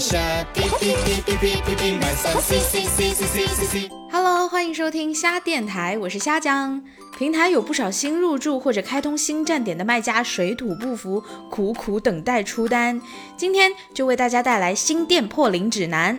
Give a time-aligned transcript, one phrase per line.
[0.00, 3.90] 虾皮皮皮皮皮皮皮买三 C C C C C C C。
[4.10, 6.82] Hello，欢迎收听虾电台，我是虾酱。
[7.18, 12.98] 平台有不少新入驻或者开通新站点的卖家水土不服，苦苦等待出单。
[13.36, 16.18] 今天就为大家带来新店破零指南。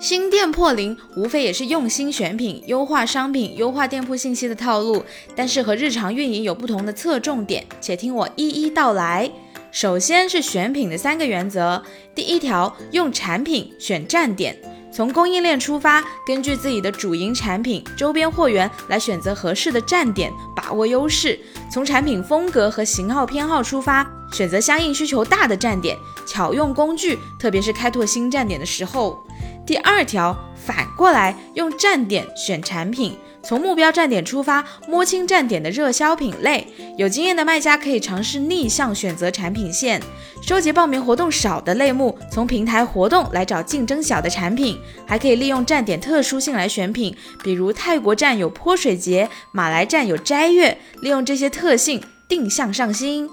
[0.00, 5.04] 新店破零无非也是用心选品、优化商品、优化店铺信息的套路，
[5.36, 9.30] 但是和日常运营有不同的侧重点，且听我一一道来。
[9.74, 11.82] 首先是选品的三个原则，
[12.14, 14.56] 第一条，用产品选站点。
[14.92, 21.36] 从供应链出发，根据自己的主营产品、周边货源来选择合适的站点，把握优势。
[21.68, 29.26] 从产品风格和型号偏好出发，选择相应需求大的站点，巧用工具，特别是开拓新站点的时候。
[29.66, 33.18] 第二条，反过来用站点选产品。
[33.46, 36.66] 从目标站点出发，摸清站点的热销品类。
[36.96, 40.00] 有经验的卖家可以尝试逆向选择产品线，
[40.42, 44.78] 收集报名活动少的类目，从平台活动来找竞争小的产品。
[45.06, 53.28] 还可以利用站点特殊性来选品，比如泰国站有泼水节，马来站有斋月，利用这些特性定向上新。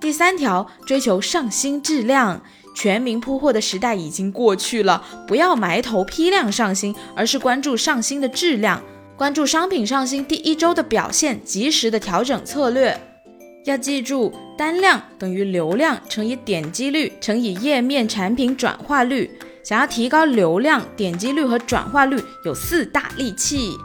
[0.00, 2.40] 第三条，追求上新质量。
[2.72, 8.80] 全民铺货的时代已经过去了，不要埋头批量上新，而是关注上新的质量。
[9.20, 12.98] 关注商品上新第一周的表现，及时的调整策略。
[13.66, 19.30] 要记住，单量等于流量乘以点击率乘以页面产品转化率。
[19.62, 23.76] 想要提高流量、点击率和转化率，有四大利器。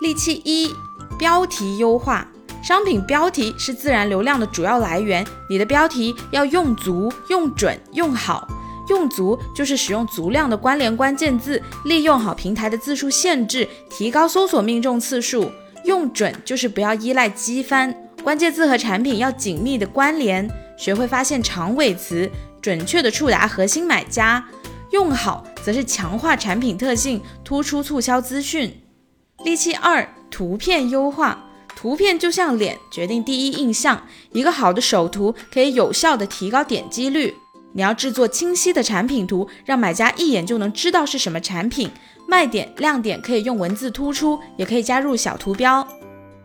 [0.00, 0.74] 利器一：
[1.16, 2.26] 标题优化。
[2.60, 8.48] 商品标题是自然流量的主要来源，你的标题要用足、用准、用好。
[8.90, 15.50] 用足就是使用足量的关联关键字，利用好平台的字数限制，提高搜索命中次数。
[15.84, 22.28] 用准就是不要依赖机翻，关键字和产品要紧密的关联，学会发现长尾词，
[22.60, 24.44] 准确的触达核心买家。
[24.90, 28.82] 用好则是强化产品特性，突出促销资讯。
[29.44, 31.46] 利器二：图片优化。
[31.76, 34.02] 图片就像脸，决定第一印象。
[34.32, 37.32] 一个好的首图可以有效的提高点击率。
[37.72, 41.90] 你要制作清晰的产品图，让买家一眼就能知道是什么产品。
[42.26, 45.86] 卖点、亮点可以用文字突出，也可以加入小图标。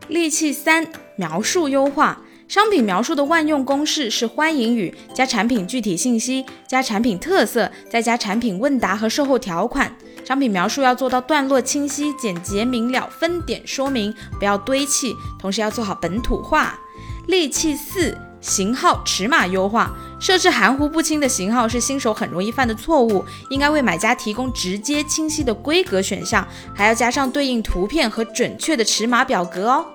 [0.07, 2.21] 利器三：描述优化。
[2.47, 9.91] 商品描述的万用公式是欢迎语加产品具体信息加产品特色，再加产品问答和售后条款。
[10.23, 16.79] 商品描述要做到段落清晰、简洁明了，分点说明，不要堆砌，同时要做好本土化。
[17.27, 19.91] 利器四：型号尺码优化。
[20.25, 29.85] 设置含糊不清的型号是新手很容易犯的错误，应该为买家提供直接清晰的规格选项，还要加上对应图片和准确的尺码表格哦。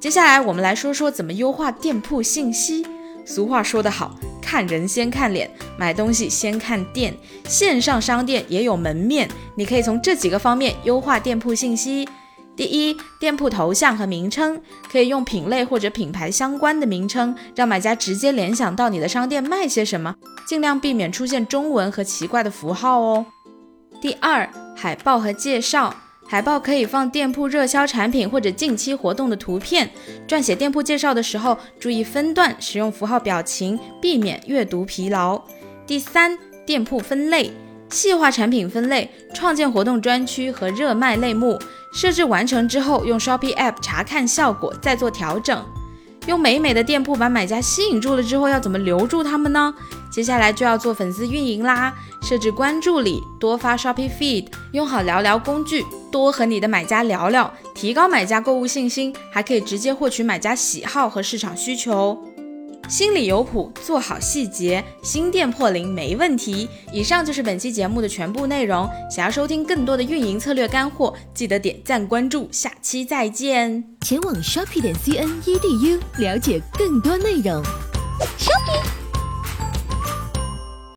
[0.00, 2.86] 接下来我们来说说怎么优化店铺信息。
[3.26, 7.14] 俗话说得好，看人先看脸，买东西先看店。
[7.46, 12.08] 线上商店也有门面，你可以从这几个方面优化店铺信息。
[12.56, 14.60] 第一，店铺头像和名称
[14.90, 20.14] 可以用品类或者品牌相关的名称，让买家直接联想到你的商店卖些什么，
[20.46, 23.26] 尽量避免出现中文和奇怪的符号哦。
[24.00, 25.94] 第二，海报和介绍。
[26.26, 29.90] 海报可以放店铺热销产品或者近期活动的图片。
[30.26, 35.40] 撰写店铺介绍的时候，注意分段使用符号表情，避免阅读疲劳。
[35.86, 37.52] 第三，店铺分类，
[37.90, 41.58] 细化产品分类，创建活动专区和热卖类目。
[41.94, 45.64] 设置完成之后，用 Shopee App 查看效果，再做调整。
[46.26, 49.72] 用美美的店铺把买家吸引住了之后，要怎么留住他们呢？
[50.10, 62.18] 接下来就要做粉丝运营啦，设置关注礼，多发 Shopee Feed，用好聊聊工具，多和你的买家聊聊，提高买家购物信心，还可以直接获取买家喜好和市场需求。
[62.88, 66.68] 心里有谱，做好细节，新店破零没问题。
[66.92, 68.88] 以上就是本期节目的全部内容。
[69.10, 72.48] 想要收听更多的运营策略干货，记得点赞关注。
[72.52, 73.84] 下期再见。
[74.02, 77.62] 前往 shopi 点 cnedu 了解更多内容。